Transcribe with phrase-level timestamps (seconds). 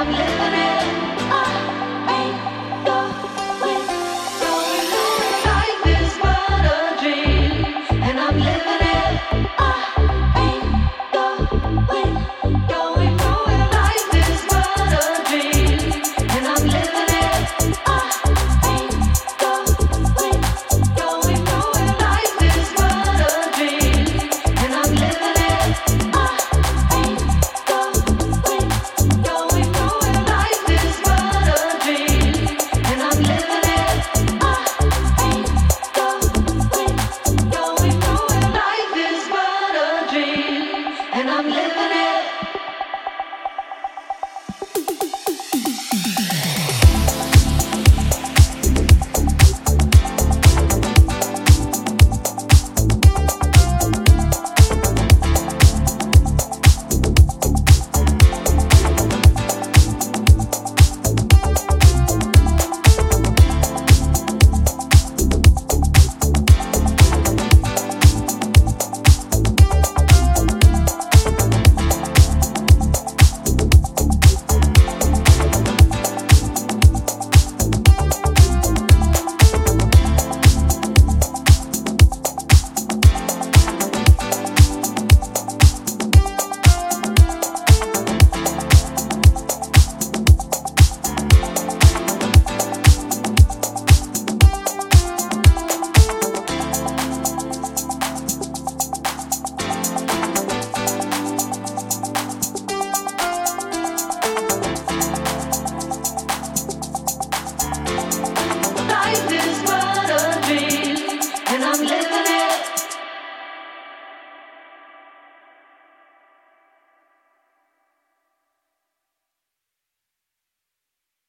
[0.00, 0.77] I'm living it.